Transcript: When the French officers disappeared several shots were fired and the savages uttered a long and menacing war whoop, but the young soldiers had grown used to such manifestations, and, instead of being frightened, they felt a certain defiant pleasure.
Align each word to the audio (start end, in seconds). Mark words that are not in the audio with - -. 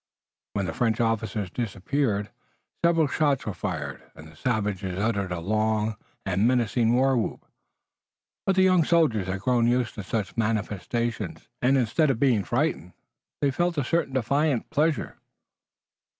When 0.53 0.65
the 0.65 0.73
French 0.73 0.99
officers 0.99 1.51
disappeared 1.51 2.31
several 2.83 3.05
shots 3.05 3.45
were 3.45 3.53
fired 3.53 4.01
and 4.15 4.27
the 4.27 4.35
savages 4.35 4.97
uttered 4.97 5.31
a 5.31 5.39
long 5.39 5.95
and 6.25 6.47
menacing 6.47 6.95
war 6.95 7.15
whoop, 7.15 7.45
but 8.47 8.55
the 8.55 8.63
young 8.63 8.83
soldiers 8.83 9.27
had 9.27 9.41
grown 9.41 9.67
used 9.67 9.93
to 9.93 10.01
such 10.03 10.35
manifestations, 10.35 11.49
and, 11.61 11.77
instead 11.77 12.09
of 12.09 12.19
being 12.19 12.43
frightened, 12.43 12.93
they 13.41 13.51
felt 13.51 13.77
a 13.77 13.83
certain 13.83 14.15
defiant 14.15 14.71
pleasure. 14.71 15.19